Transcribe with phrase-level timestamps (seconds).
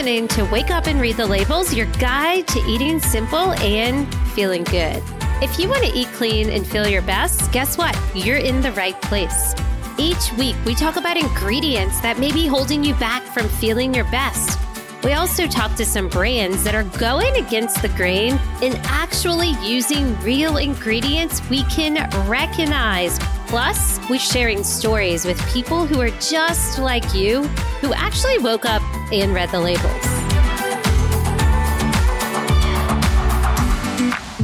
[0.00, 4.64] listening to Wake Up and Read the Labels, your guide to eating simple and feeling
[4.64, 5.02] good.
[5.42, 7.94] If you want to eat clean and feel your best, guess what?
[8.14, 9.54] You're in the right place.
[9.98, 14.04] Each week, we talk about ingredients that may be holding you back from feeling your
[14.04, 14.58] best.
[15.04, 20.18] We also talk to some brands that are going against the grain and actually using
[20.22, 23.18] real ingredients we can recognize.
[23.48, 27.42] Plus, we're sharing stories with people who are just like you,
[27.82, 28.80] who actually woke up
[29.12, 30.09] and read the labels.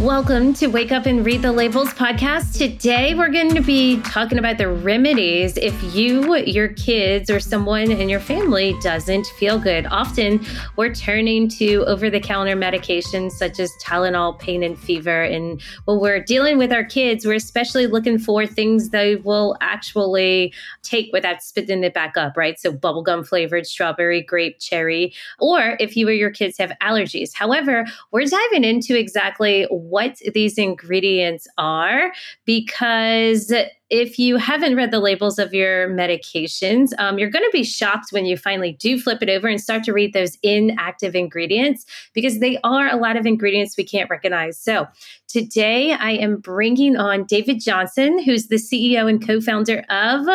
[0.00, 2.58] Welcome to Wake Up and Read the Labels podcast.
[2.58, 7.90] Today, we're going to be talking about the remedies if you, your kids, or someone
[7.90, 9.86] in your family doesn't feel good.
[9.86, 10.44] Often,
[10.76, 15.22] we're turning to over the counter medications such as Tylenol, pain and fever.
[15.22, 20.52] And when we're dealing with our kids, we're especially looking for things they will actually
[20.82, 22.60] take without spitting it back up, right?
[22.60, 27.34] So, bubblegum flavored strawberry, grape, cherry, or if you or your kids have allergies.
[27.34, 29.95] However, we're diving into exactly what
[30.34, 32.12] these ingredients are
[32.44, 33.52] because
[33.88, 38.10] if you haven't read the labels of your medications, um, you're going to be shocked
[38.10, 42.40] when you finally do flip it over and start to read those inactive ingredients because
[42.40, 44.58] they are a lot of ingredients we can't recognize.
[44.58, 44.86] So,
[45.28, 50.26] today I am bringing on David Johnson, who's the CEO and co founder of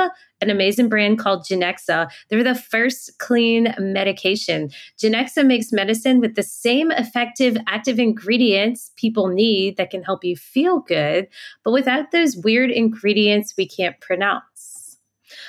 [0.41, 2.09] an amazing brand called Genexa.
[2.29, 4.69] They're the first clean medication.
[4.97, 10.35] Genexa makes medicine with the same effective active ingredients people need that can help you
[10.35, 11.27] feel good,
[11.63, 14.97] but without those weird ingredients we can't pronounce.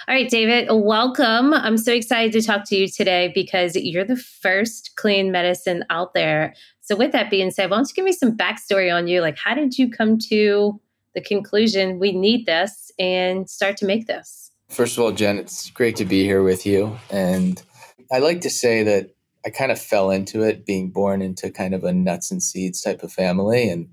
[0.09, 1.53] All right, David, welcome.
[1.55, 6.15] I'm so excited to talk to you today because you're the first clean medicine out
[6.15, 6.55] there.
[6.81, 9.21] So, with that being said, why don't you give me some backstory on you?
[9.21, 10.81] Like, how did you come to
[11.15, 14.52] the conclusion we need this and start to make this?
[14.73, 16.97] First of all, Jen, it's great to be here with you.
[17.11, 17.63] And
[18.11, 19.11] I like to say that
[19.45, 22.81] I kind of fell into it being born into kind of a nuts and seeds
[22.81, 23.91] type of family and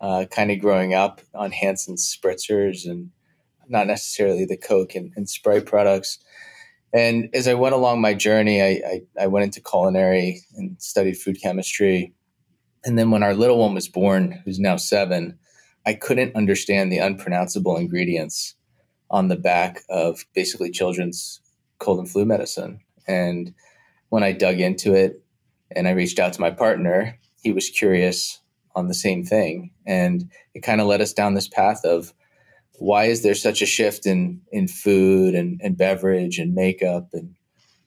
[0.00, 3.10] uh, kind of growing up on Hansen spritzers and
[3.68, 6.18] not necessarily the Coke and, and, Sprite products.
[6.94, 11.18] And as I went along my journey, I, I, I went into culinary and studied
[11.18, 12.14] food chemistry.
[12.82, 15.38] And then when our little one was born, who's now seven,
[15.84, 18.54] I couldn't understand the unpronounceable ingredients
[19.14, 21.40] on the back of basically children's
[21.78, 22.80] cold and flu medicine.
[23.06, 23.54] And
[24.08, 25.22] when I dug into it
[25.70, 28.40] and I reached out to my partner, he was curious
[28.74, 29.70] on the same thing.
[29.86, 32.12] And it kind of led us down this path of
[32.80, 37.36] why is there such a shift in in food and, and beverage and makeup and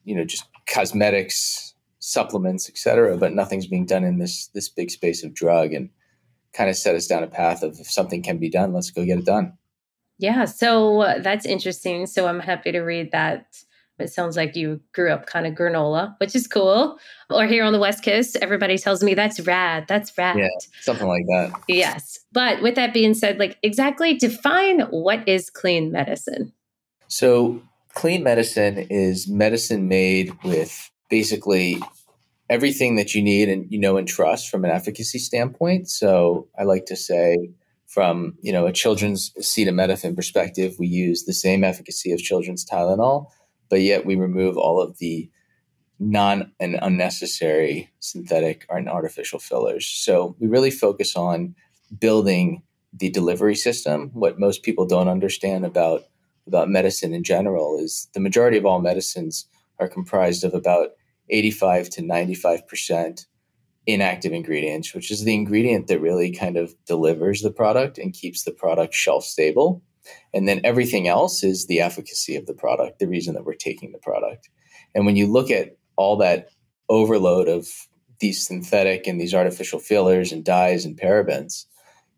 [0.05, 3.17] you know just cosmetics, supplements, etc.
[3.17, 5.89] But nothing's being done in this this big space of drug and
[6.53, 9.03] kind of set us down a path of if something can be done, let's go
[9.03, 9.57] get it done.
[10.19, 12.05] Yeah, so uh, that's interesting.
[12.07, 13.45] So I'm happy to read that.
[13.99, 16.99] It sounds like you grew up kind of granola, which is cool.
[17.31, 19.85] Or here on the West Coast, everybody tells me that's rad.
[19.87, 20.37] That's rad.
[20.37, 20.47] Yeah,
[20.81, 21.59] something like that.
[21.67, 22.19] Yes.
[22.31, 26.53] But with that being said, like exactly define what is clean medicine?
[27.07, 27.61] So,
[27.93, 31.81] clean medicine is medicine made with basically
[32.49, 35.89] everything that you need and you know and trust from an efficacy standpoint.
[35.89, 37.49] So, I like to say
[37.87, 43.27] from you know a children's acetaminophen perspective, we use the same efficacy of children's Tylenol,
[43.69, 45.29] but yet we remove all of the
[45.99, 49.87] non and unnecessary synthetic and artificial fillers.
[49.87, 51.55] So we really focus on
[51.97, 52.61] building
[52.93, 54.11] the delivery system.
[54.13, 56.03] What most people don't understand about
[56.45, 59.47] about medicine in general is the majority of all medicines
[59.79, 60.91] are comprised of about
[61.29, 63.25] 85 to 95 percent
[63.87, 68.43] inactive ingredients, which is the ingredient that really kind of delivers the product and keeps
[68.43, 69.81] the product shelf stable.
[70.33, 73.93] And then everything else is the efficacy of the product, the reason that we're taking
[73.93, 74.49] the product.
[74.93, 76.49] And when you look at all that
[76.89, 77.67] overload of
[78.19, 81.65] these synthetic and these artificial fillers and dyes and parabens,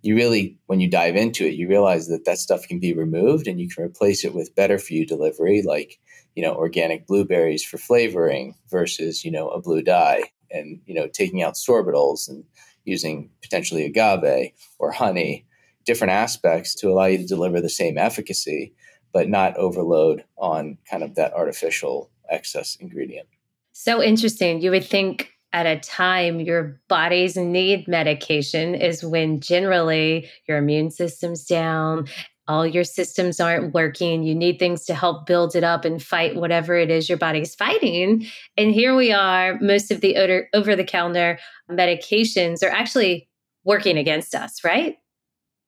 [0.02, 3.48] you really, when you dive into it, you realize that that stuff can be removed
[3.48, 6.00] and you can replace it with better for you delivery, like,
[6.36, 11.08] you know, organic blueberries for flavoring versus, you know, a blue dye and you know
[11.08, 12.44] taking out sorbitol and
[12.86, 15.46] using potentially agave or honey
[15.86, 18.74] different aspects to allow you to deliver the same efficacy
[19.12, 23.28] but not overload on kind of that artificial excess ingredient.
[23.74, 24.62] So interesting.
[24.62, 30.92] You would think at a time your body's need medication is when generally your immune
[30.92, 32.08] system's down
[32.50, 34.24] all your systems aren't working.
[34.24, 37.54] You need things to help build it up and fight whatever it is your body's
[37.54, 38.26] fighting.
[38.58, 40.18] And here we are, most of the
[40.54, 43.30] over the counter medications are actually
[43.64, 44.98] working against us, right?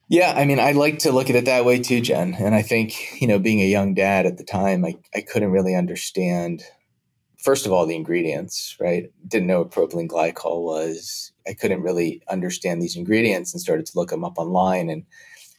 [0.10, 2.34] Yeah, I mean, I like to look at it that way too, Jen.
[2.34, 5.52] And I think, you know, being a young dad at the time, I, I couldn't
[5.52, 6.64] really understand
[7.42, 9.12] first of all, the ingredients, right?
[9.28, 11.32] Didn't know what propylene glycol was.
[11.48, 15.04] I couldn't really understand these ingredients and started to look them up online and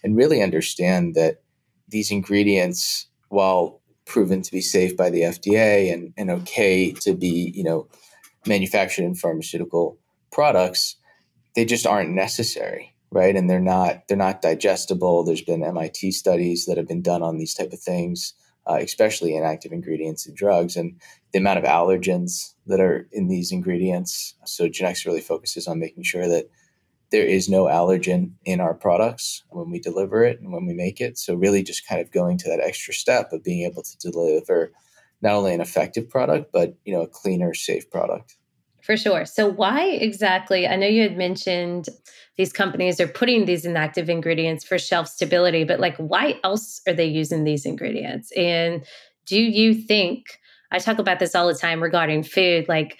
[0.02, 1.42] and really understand that
[1.88, 7.52] these ingredients, while proven to be safe by the FDA and, and okay to be,
[7.54, 7.88] you know,
[8.46, 9.98] manufactured in pharmaceutical
[10.30, 10.96] products,
[11.54, 13.36] they just aren't necessary, right?
[13.36, 15.24] And they're not they're not digestible.
[15.24, 18.34] There's been MIT studies that have been done on these type of things
[18.66, 21.00] uh, especially in active ingredients in drugs, and
[21.32, 24.34] the amount of allergens that are in these ingredients.
[24.44, 26.48] So, Genexa really focuses on making sure that
[27.12, 31.00] there is no allergen in our products when we deliver it and when we make
[31.00, 31.16] it.
[31.18, 34.72] So, really, just kind of going to that extra step of being able to deliver
[35.20, 38.36] not only an effective product, but you know, a cleaner, safe product.
[38.82, 39.24] For sure.
[39.26, 40.66] So, why exactly?
[40.66, 41.88] I know you had mentioned
[42.36, 46.94] these companies are putting these inactive ingredients for shelf stability, but like, why else are
[46.94, 48.32] they using these ingredients?
[48.36, 48.84] And
[49.26, 50.40] do you think,
[50.72, 52.98] I talk about this all the time regarding food, like,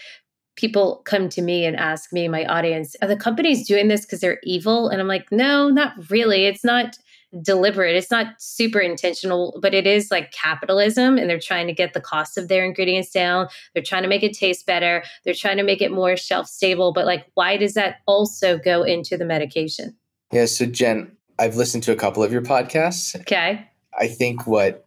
[0.56, 4.20] people come to me and ask me, my audience, are the companies doing this because
[4.20, 4.88] they're evil?
[4.88, 6.44] And I'm like, no, not really.
[6.46, 6.98] It's not
[7.40, 7.96] deliberate.
[7.96, 12.00] It's not super intentional, but it is like capitalism and they're trying to get the
[12.00, 13.48] cost of their ingredients down.
[13.72, 15.02] They're trying to make it taste better.
[15.24, 16.92] They're trying to make it more shelf stable.
[16.92, 19.96] But like, why does that also go into the medication?
[20.30, 20.44] Yeah.
[20.44, 23.18] So, Jen, I've listened to a couple of your podcasts.
[23.20, 23.66] Okay.
[23.98, 24.84] I think what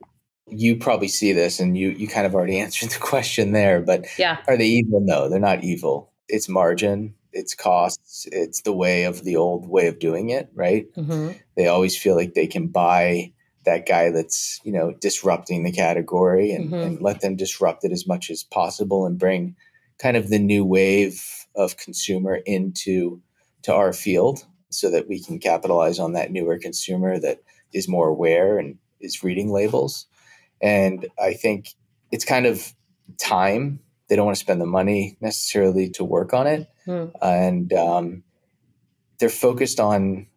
[0.48, 4.06] you probably see this and you you kind of already answered the question there, but
[4.18, 4.40] yeah.
[4.48, 5.02] are they evil?
[5.02, 6.12] No, they're not evil.
[6.28, 10.88] It's margin it's costs, it's the way of the old way of doing it, right?
[10.96, 11.34] Mm-hmm.
[11.58, 13.34] They always feel like they can buy
[13.66, 16.76] that guy that's you know disrupting the category and, mm-hmm.
[16.76, 19.56] and let them disrupt it as much as possible and bring
[20.00, 23.22] kind of the new wave of consumer into
[23.64, 27.42] to our field so that we can capitalize on that newer consumer that
[27.74, 30.06] is more aware and is reading labels
[30.62, 31.70] and i think
[32.12, 32.74] it's kind of
[33.18, 37.12] time they don't want to spend the money necessarily to work on it, mm.
[37.22, 38.24] and um,
[39.20, 40.28] they're focused on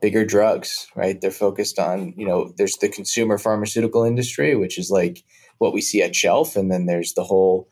[0.00, 1.20] bigger drugs, right?
[1.20, 5.24] They're focused on you know there's the consumer pharmaceutical industry, which is like
[5.58, 7.68] what we see at shelf, and then there's the whole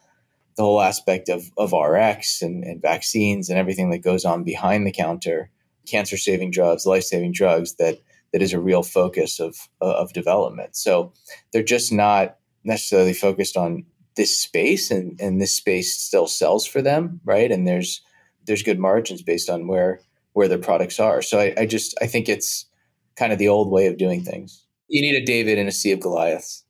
[0.56, 4.86] the whole aspect of of RX and, and vaccines and everything that goes on behind
[4.86, 5.50] the counter,
[5.86, 7.98] cancer saving drugs, life saving drugs that
[8.32, 10.76] that is a real focus of uh, of development.
[10.76, 11.12] So
[11.52, 13.84] they're just not necessarily focused on
[14.17, 17.50] this space and and this space still sells for them right?
[17.50, 18.02] And there's
[18.46, 20.00] there's good margins based on where
[20.32, 21.23] where their products are.
[21.23, 22.67] So I, I just i think it's
[23.17, 24.64] kind of the old way of doing things.
[24.88, 26.62] You need a david and a sea of goliaths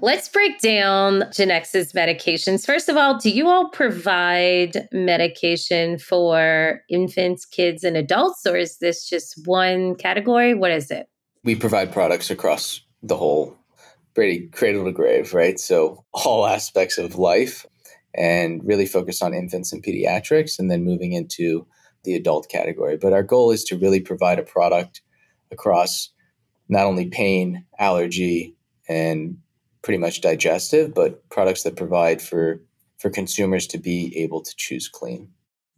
[0.00, 2.64] Let's break down Genexa's medications.
[2.64, 8.78] First of all, do you all provide medication for infants, kids, and adults, or is
[8.78, 10.54] this just one category?
[10.54, 11.08] What is it?
[11.42, 13.56] We provide products across the whole
[14.14, 15.58] pretty cradle to grave, right?
[15.58, 17.66] So all aspects of life
[18.14, 21.66] and really focus on infants and pediatrics and then moving into
[22.04, 22.96] the adult category.
[22.96, 25.02] But our goal is to really provide a product
[25.50, 26.10] across
[26.68, 28.54] not only pain, allergy,
[28.88, 29.38] and
[29.88, 32.60] pretty much digestive, but products that provide for
[32.98, 35.26] for consumers to be able to choose clean.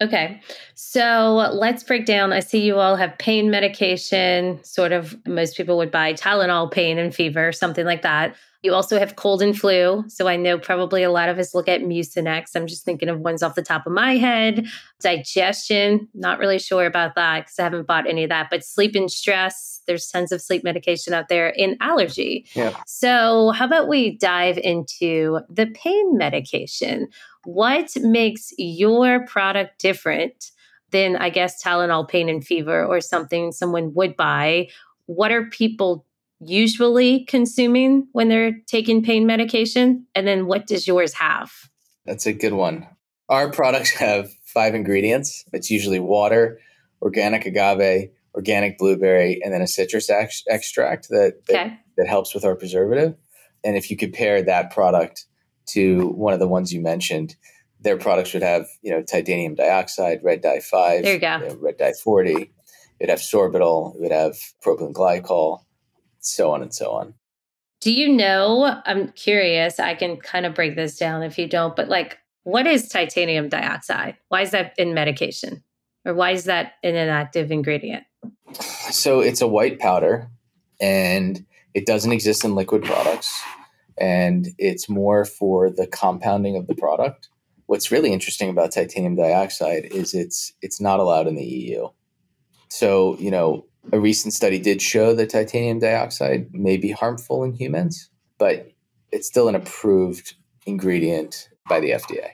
[0.02, 0.40] Okay.
[0.74, 2.32] So let's break down.
[2.32, 6.98] I see you all have pain medication, sort of most people would buy Tylenol pain
[6.98, 8.34] and fever, something like that.
[8.62, 10.04] You also have cold and flu.
[10.08, 12.50] So I know probably a lot of us look at Mucinex.
[12.54, 14.66] I'm just thinking of ones off the top of my head.
[15.00, 18.48] Digestion, not really sure about that because I haven't bought any of that.
[18.50, 22.46] But sleep and stress, there's tons of sleep medication out there in allergy.
[22.54, 22.76] Yeah.
[22.86, 27.08] So how about we dive into the pain medication?
[27.44, 30.50] What makes your product different
[30.90, 34.68] than, I guess, Tylenol pain and fever or something someone would buy?
[35.06, 36.04] What are people
[36.40, 40.06] usually consuming when they're taking pain medication?
[40.14, 41.52] And then what does yours have?
[42.06, 42.86] That's a good one.
[43.28, 45.44] Our products have five ingredients.
[45.52, 46.58] It's usually water,
[47.02, 51.78] organic agave, organic blueberry, and then a citrus ex- extract that, that, okay.
[51.96, 53.14] that helps with our preservative.
[53.62, 55.26] And if you compare that product
[55.68, 57.36] to one of the ones you mentioned,
[57.80, 61.38] their products would have, you know, titanium dioxide, red dye 5, there you go.
[61.38, 62.52] You know, red dye 40.
[62.98, 65.60] It'd have sorbitol, it would have propylene glycol,
[66.20, 67.14] so on and so on.
[67.80, 68.80] Do you know?
[68.84, 69.80] I'm curious.
[69.80, 73.48] I can kind of break this down if you don't, but like, what is titanium
[73.48, 74.16] dioxide?
[74.28, 75.62] Why is that in medication?
[76.04, 78.04] Or why is that in an active ingredient?
[78.90, 80.30] So it's a white powder
[80.80, 83.40] and it doesn't exist in liquid products
[83.98, 87.28] and it's more for the compounding of the product.
[87.66, 91.88] What's really interesting about titanium dioxide is it's it's not allowed in the EU.
[92.68, 97.52] So, you know, a recent study did show that titanium dioxide may be harmful in
[97.52, 98.70] humans, but
[99.10, 100.34] it's still an approved
[100.66, 102.30] ingredient by the FDA.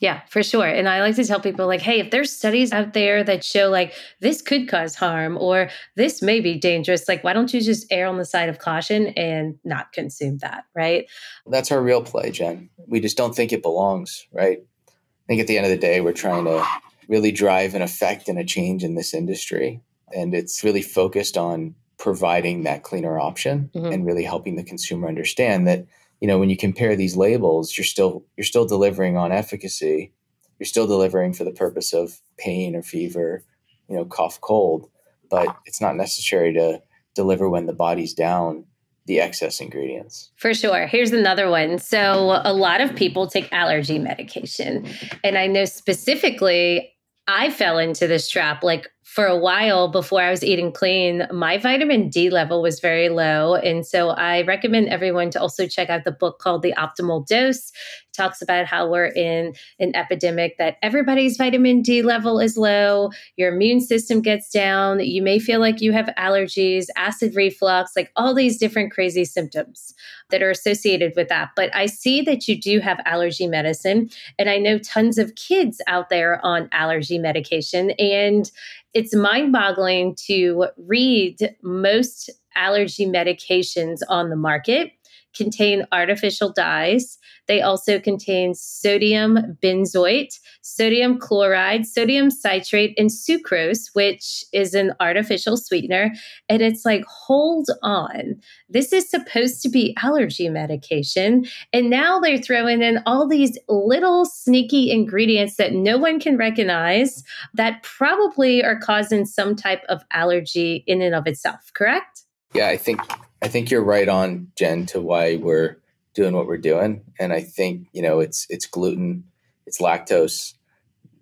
[0.00, 0.66] Yeah, for sure.
[0.66, 3.68] And I like to tell people, like, hey, if there's studies out there that show
[3.68, 7.86] like this could cause harm or this may be dangerous, like, why don't you just
[7.92, 10.64] err on the side of caution and not consume that?
[10.74, 11.04] Right.
[11.46, 12.70] That's our real play, Jen.
[12.86, 14.26] We just don't think it belongs.
[14.32, 14.60] Right.
[14.88, 16.66] I think at the end of the day, we're trying to
[17.08, 19.82] really drive an effect and a change in this industry.
[20.14, 23.92] And it's really focused on providing that cleaner option mm-hmm.
[23.92, 25.86] and really helping the consumer understand that
[26.20, 30.10] you know when you compare these labels you're still you're still delivering on efficacy
[30.58, 33.44] you're still delivering for the purpose of pain or fever
[33.86, 34.88] you know cough cold
[35.30, 36.80] but it's not necessary to
[37.14, 38.64] deliver when the body's down
[39.06, 40.30] the excess ingredients.
[40.36, 40.86] For sure.
[40.86, 41.78] Here's another one.
[41.78, 44.86] So, a lot of people take allergy medication.
[45.24, 46.92] And I know specifically,
[47.26, 48.62] I fell into this trap.
[48.62, 53.08] Like, for a while before I was eating clean, my vitamin D level was very
[53.08, 53.56] low.
[53.56, 57.72] And so I recommend everyone to also check out the book called The Optimal Dose.
[57.72, 63.10] It talks about how we're in an epidemic that everybody's vitamin D level is low,
[63.34, 68.12] your immune system gets down, you may feel like you have allergies, acid reflux, like
[68.14, 69.92] all these different crazy symptoms
[70.30, 71.50] that are associated with that.
[71.56, 75.80] But I see that you do have allergy medicine, and I know tons of kids
[75.88, 77.90] out there on allergy medication.
[77.98, 78.48] And
[78.94, 84.92] it's mind boggling to read most allergy medications on the market
[85.34, 87.18] contain artificial dyes.
[87.46, 95.56] They also contain sodium benzoate, sodium chloride, sodium citrate, and sucrose, which is an artificial
[95.56, 96.12] sweetener.
[96.48, 98.40] And it's like, hold on.
[98.68, 101.44] This is supposed to be allergy medication.
[101.72, 107.24] And now they're throwing in all these little sneaky ingredients that no one can recognize
[107.54, 112.22] that probably are causing some type of allergy in and of itself, correct?
[112.54, 113.00] Yeah, I think
[113.42, 115.78] I think you're right on, Jen, to why we're
[116.14, 117.02] doing what we're doing.
[117.18, 119.24] And I think, you know, it's it's gluten,
[119.66, 120.54] it's lactose.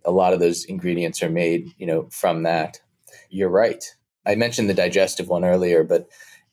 [0.04, 2.80] A lot of those ingredients are made, you know, from that.
[3.30, 3.84] You're right.
[4.26, 6.08] I mentioned the digestive one earlier, but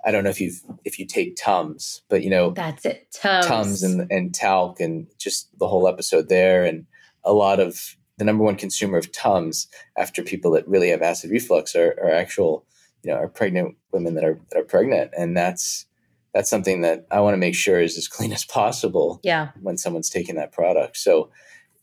[0.06, 3.08] I don't know if you've if you take Tums, but you know that's it.
[3.12, 6.86] Tums, Tums and and talc and just the whole episode there and
[7.24, 9.68] a lot of the number one consumer of Tums
[9.98, 12.66] after people that really have acid reflux are, are actual
[13.06, 15.86] you know are pregnant women that are that are pregnant and that's
[16.34, 19.78] that's something that I want to make sure is as clean as possible yeah when
[19.78, 21.30] someone's taking that product so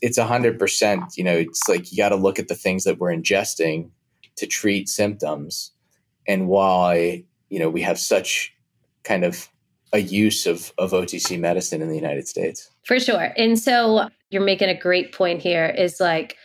[0.00, 2.84] it's a hundred percent you know it's like you got to look at the things
[2.84, 3.90] that we're ingesting
[4.36, 5.72] to treat symptoms
[6.26, 8.52] and why you know we have such
[9.04, 9.48] kind of
[9.92, 12.70] a use of, of OTC medicine in the United States.
[12.84, 13.34] For sure.
[13.36, 16.36] And so you're making a great point here is like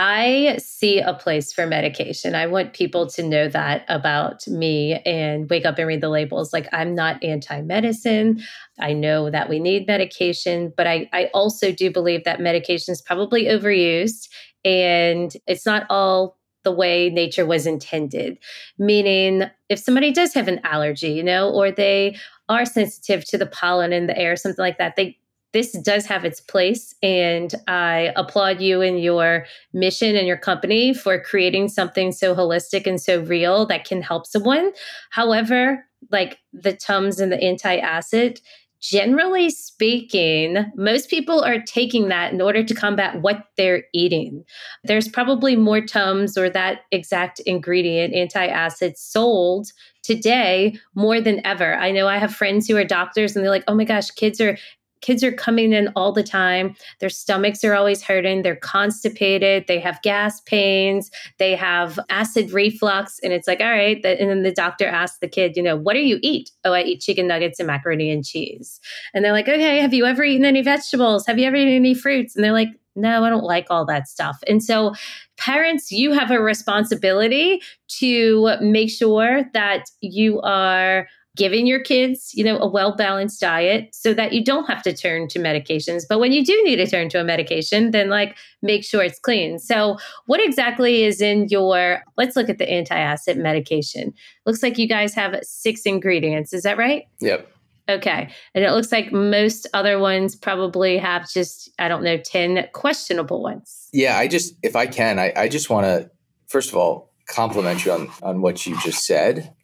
[0.00, 2.36] I see a place for medication.
[2.36, 6.52] I want people to know that about me and wake up and read the labels.
[6.52, 8.40] Like, I'm not anti medicine.
[8.78, 13.02] I know that we need medication, but I, I also do believe that medication is
[13.02, 14.28] probably overused
[14.64, 18.38] and it's not all the way nature was intended.
[18.78, 22.16] Meaning, if somebody does have an allergy, you know, or they
[22.48, 25.18] are sensitive to the pollen in the air, something like that, they
[25.52, 26.94] this does have its place.
[27.02, 32.86] And I applaud you and your mission and your company for creating something so holistic
[32.86, 34.72] and so real that can help someone.
[35.10, 38.40] However, like the Tums and the anti acid,
[38.80, 44.44] generally speaking, most people are taking that in order to combat what they're eating.
[44.84, 49.68] There's probably more Tums or that exact ingredient, anti acid, sold
[50.04, 51.74] today more than ever.
[51.74, 54.40] I know I have friends who are doctors and they're like, oh my gosh, kids
[54.40, 54.56] are
[55.00, 56.74] kids are coming in all the time.
[57.00, 58.42] Their stomachs are always hurting.
[58.42, 59.64] They're constipated.
[59.66, 61.10] They have gas pains.
[61.38, 63.18] They have acid reflux.
[63.22, 64.04] And it's like, all right.
[64.04, 66.50] And then the doctor asks the kid, you know, what do you eat?
[66.64, 68.80] Oh, I eat chicken nuggets and macaroni and cheese.
[69.14, 71.26] And they're like, okay, have you ever eaten any vegetables?
[71.26, 72.34] Have you ever eaten any fruits?
[72.34, 74.38] And they're like, no, I don't like all that stuff.
[74.48, 74.92] And so,
[75.36, 77.62] parents, you have a responsibility
[77.98, 81.06] to make sure that you are
[81.38, 85.28] giving your kids, you know, a well-balanced diet so that you don't have to turn
[85.28, 86.02] to medications.
[86.06, 89.20] But when you do need to turn to a medication, then like make sure it's
[89.20, 89.58] clean.
[89.58, 94.12] So, what exactly is in your let's look at the anti-acid medication.
[94.44, 96.52] Looks like you guys have six ingredients.
[96.52, 97.04] Is that right?
[97.20, 97.48] Yep.
[97.88, 98.28] Okay.
[98.54, 103.42] And it looks like most other ones probably have just, I don't know, 10 questionable
[103.42, 103.88] ones.
[103.94, 104.18] Yeah.
[104.18, 106.10] I just, if I can, I, I just want to,
[106.48, 109.54] first of all, compliment you on, on what you just said.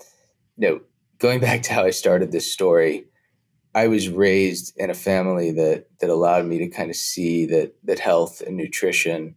[0.57, 0.81] You know,
[1.25, 3.07] going back to how I started this story,
[3.75, 7.75] I was raised in a family that that allowed me to kind of see that
[7.85, 9.35] that health and nutrition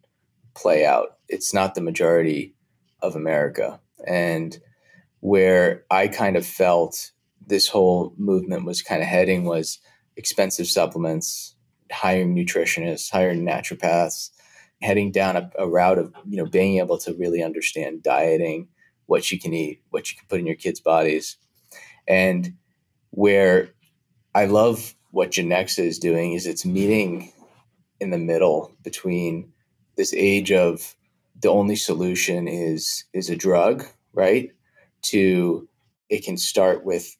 [0.53, 1.19] play out.
[1.29, 2.53] It's not the majority
[3.01, 3.79] of America.
[4.05, 4.59] And
[5.21, 7.11] where I kind of felt
[7.45, 9.79] this whole movement was kind of heading was
[10.17, 11.55] expensive supplements,
[11.89, 14.31] hiring nutritionists, hiring naturopaths,
[14.81, 18.67] heading down a, a route of you know being able to really understand dieting,
[19.05, 21.37] what you can eat, what you can put in your kids' bodies,
[22.07, 22.53] and
[23.11, 23.69] where
[24.33, 27.31] I love what Genexa is doing is it's meeting
[27.99, 29.51] in the middle between
[29.95, 30.95] this age of
[31.41, 34.51] the only solution is is a drug, right?
[35.03, 35.67] To
[36.09, 37.15] it can start with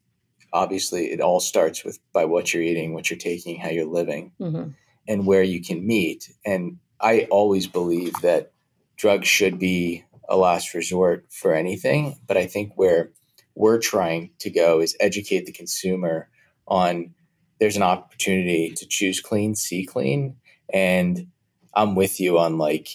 [0.53, 4.31] obviously it all starts with by what you're eating, what you're taking, how you're living,
[4.39, 4.69] mm-hmm.
[5.07, 6.31] and where you can meet.
[6.45, 8.51] And I always believe that
[8.95, 13.11] drugs should be a last resort for anything, but I think where
[13.57, 16.29] we're trying to go is educate the consumer
[16.67, 17.13] on
[17.59, 20.35] there's an opportunity to choose clean, see clean,
[20.71, 21.27] and
[21.73, 22.89] I'm with you on like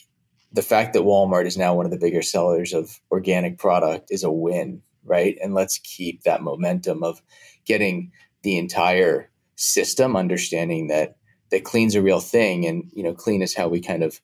[0.53, 4.23] the fact that Walmart is now one of the bigger sellers of organic product is
[4.23, 5.37] a win, right?
[5.43, 7.21] And let's keep that momentum of
[7.65, 11.17] getting the entire system understanding that
[11.51, 14.21] that clean's a real thing and you know clean is how we kind of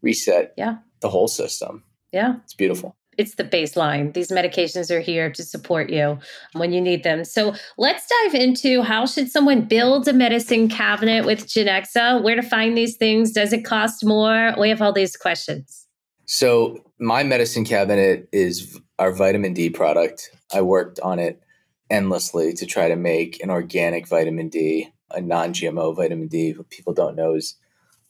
[0.00, 0.76] reset yeah.
[1.00, 1.84] the whole system.
[2.12, 2.36] Yeah.
[2.44, 4.14] It's beautiful it's the baseline.
[4.14, 6.18] These medications are here to support you
[6.52, 7.24] when you need them.
[7.24, 12.22] So let's dive into how should someone build a medicine cabinet with Genexa?
[12.22, 13.32] Where to find these things?
[13.32, 14.54] Does it cost more?
[14.58, 15.86] We have all these questions.
[16.26, 20.30] So my medicine cabinet is our vitamin D product.
[20.52, 21.42] I worked on it
[21.90, 26.52] endlessly to try to make an organic vitamin D, a non-GMO vitamin D.
[26.52, 27.56] What people don't know is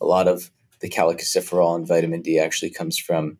[0.01, 3.39] a lot of the cholecalciferol and vitamin D actually comes from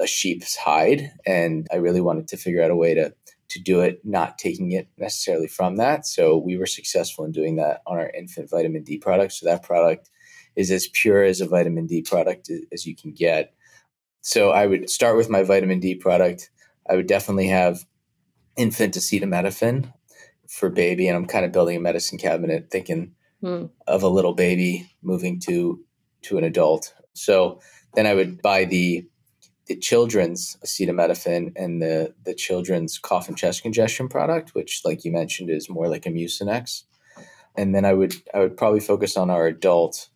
[0.00, 3.14] a sheep's hide, and I really wanted to figure out a way to
[3.50, 6.06] to do it, not taking it necessarily from that.
[6.06, 9.32] So we were successful in doing that on our infant vitamin D product.
[9.32, 10.08] So that product
[10.54, 13.52] is as pure as a vitamin D product as you can get.
[14.20, 16.50] So I would start with my vitamin D product.
[16.88, 17.84] I would definitely have
[18.56, 19.92] infant acetaminophen
[20.48, 23.66] for baby, and I'm kind of building a medicine cabinet, thinking hmm.
[23.86, 25.80] of a little baby moving to
[26.22, 26.94] to an adult.
[27.14, 27.60] So
[27.94, 29.08] then I would buy the
[29.70, 35.12] the children's acetaminophen and the the children's cough and chest congestion product, which, like you
[35.12, 36.82] mentioned, is more like a Mucinex.
[37.56, 40.08] And then I would I would probably focus on our adult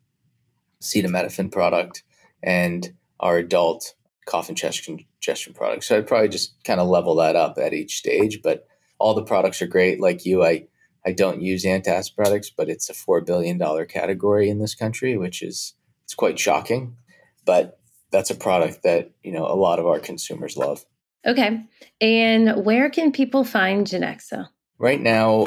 [0.83, 2.03] acetaminophen product
[2.43, 3.95] and our adult
[4.27, 5.85] cough and chest congestion product.
[5.85, 8.43] So I'd probably just kind of level that up at each stage.
[8.43, 8.67] But
[8.99, 10.01] all the products are great.
[10.01, 10.67] Like you, I
[11.07, 11.65] I don't use
[12.17, 16.41] products, but it's a four billion dollar category in this country, which is it's quite
[16.41, 16.97] shocking.
[17.45, 17.79] But
[18.15, 20.87] that's a product that you know a lot of our consumers love.
[21.27, 21.65] Okay,
[22.01, 24.49] and where can people find Genexa?
[24.79, 25.47] Right now,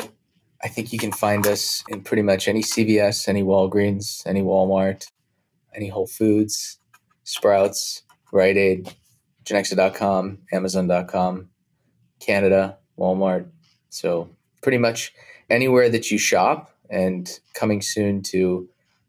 [0.62, 5.10] I think you can find us in pretty much any CVS, any Walgreens, any Walmart,
[5.74, 6.80] any Whole Foods,
[7.24, 8.04] Sprouts,
[8.34, 8.94] Rite Aid,
[9.46, 11.50] Genexa.com, Amazon.com,
[12.20, 13.50] Canada, Walmart.
[13.90, 14.30] So
[14.62, 15.14] pretty much
[15.50, 18.68] anywhere that you shop, and coming soon to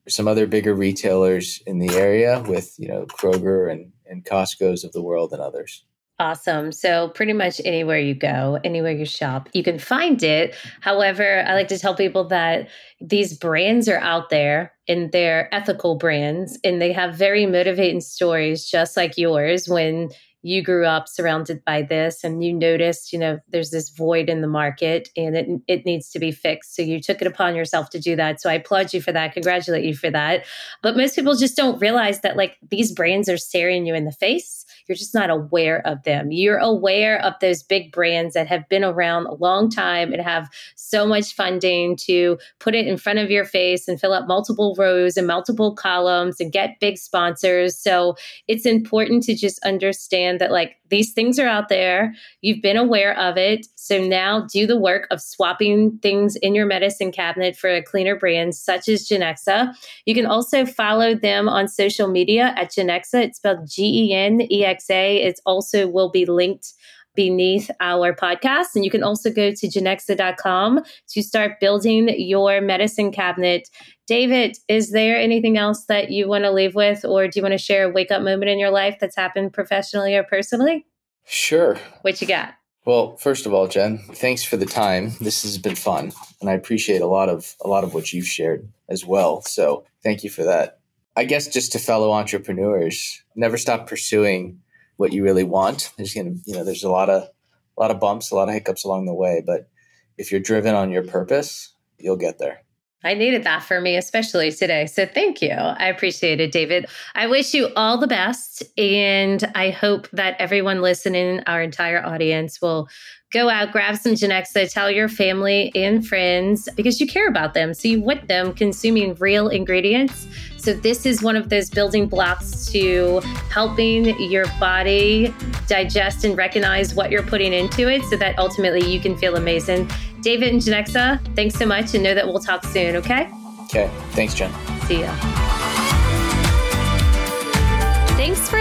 [0.08, 4.92] some other bigger retailers in the area with you know Kroger and and Costco's of
[4.92, 5.84] the world and others.
[6.20, 6.72] Awesome.
[6.72, 10.56] So, pretty much anywhere you go, anywhere you shop, you can find it.
[10.80, 12.68] However, I like to tell people that
[13.00, 18.68] these brands are out there and they're ethical brands and they have very motivating stories,
[18.68, 20.08] just like yours, when
[20.42, 24.40] you grew up surrounded by this and you noticed, you know, there's this void in
[24.40, 26.74] the market and it, it needs to be fixed.
[26.74, 28.40] So you took it upon yourself to do that.
[28.40, 30.44] So I applaud you for that, congratulate you for that.
[30.82, 34.12] But most people just don't realize that like these brands are staring you in the
[34.12, 36.32] face you're just not aware of them.
[36.32, 40.48] You're aware of those big brands that have been around a long time and have
[40.74, 44.74] so much funding to put it in front of your face and fill up multiple
[44.78, 47.78] rows and multiple columns and get big sponsors.
[47.78, 48.16] So
[48.48, 52.14] it's important to just understand that, like, these things are out there.
[52.40, 53.66] You've been aware of it.
[53.74, 58.16] So now do the work of swapping things in your medicine cabinet for a cleaner
[58.16, 59.74] brand, such as Genexa.
[60.06, 63.24] You can also follow them on social media at Genexa.
[63.24, 65.22] It's spelled G E N E X A.
[65.22, 66.74] It also will be linked
[67.18, 68.76] beneath our podcast.
[68.76, 73.68] And you can also go to genexa.com to start building your medicine cabinet.
[74.06, 77.54] David, is there anything else that you want to leave with, or do you want
[77.54, 80.86] to share a wake up moment in your life that's happened professionally or personally?
[81.26, 81.76] Sure.
[82.02, 82.54] What you got?
[82.84, 85.10] Well, first of all, Jen, thanks for the time.
[85.20, 88.28] This has been fun, and I appreciate a lot of a lot of what you've
[88.28, 89.42] shared as well.
[89.42, 90.78] So, thank you for that.
[91.16, 94.60] I guess just to fellow entrepreneurs, never stop pursuing
[94.98, 95.92] what you really want.
[95.96, 98.54] There's gonna, you know, there's a lot of a lot of bumps, a lot of
[98.54, 99.70] hiccups along the way, but
[100.18, 102.60] if you're driven on your purpose, you'll get there.
[103.04, 104.86] I needed that for me, especially today.
[104.86, 105.52] So thank you.
[105.52, 106.86] I appreciate it, David.
[107.14, 108.64] I wish you all the best.
[108.76, 112.88] And I hope that everyone listening, our entire audience, will
[113.32, 117.74] go out, grab some Genexa, tell your family and friends because you care about them.
[117.74, 120.26] So you want them consuming real ingredients.
[120.56, 125.34] So this is one of those building blocks to helping your body
[125.66, 129.90] digest and recognize what you're putting into it so that ultimately you can feel amazing.
[130.22, 133.30] David and Genexa, thanks so much and know that we'll talk soon, okay?
[133.64, 133.90] Okay.
[134.12, 134.52] Thanks, Jen.
[134.86, 135.47] See ya.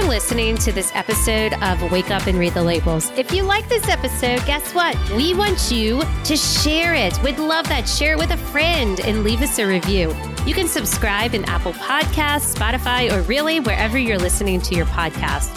[0.08, 3.12] Listening to this episode of Wake Up and Read the Labels.
[3.18, 4.96] If you like this episode, guess what?
[5.12, 7.22] We want you to share it.
[7.22, 7.86] We'd love that.
[7.88, 10.16] Share it with a friend and leave us a review.
[10.46, 15.50] You can subscribe in Apple Podcasts, Spotify, or really wherever you're listening to your podcast.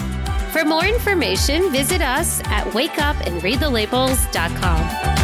[0.52, 5.19] For more information, visit us at wakeupandreadthelabels.com.